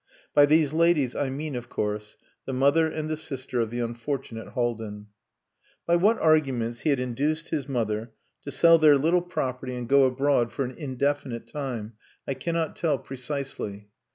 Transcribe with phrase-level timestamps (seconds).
[0.33, 2.17] By "these ladies" I mean, of course,
[2.47, 5.05] the mother and the sister of the unfortunate Haldin.
[5.85, 8.11] By what arguments he had induced his mother
[8.41, 11.93] to sell their little property and go abroad for an indefinite time,
[12.27, 13.89] I cannot tell precisely.